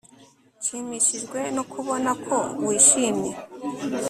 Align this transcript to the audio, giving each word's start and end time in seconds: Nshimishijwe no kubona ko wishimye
Nshimishijwe 0.59 1.39
no 1.55 1.63
kubona 1.71 2.11
ko 2.25 2.37
wishimye 2.65 3.33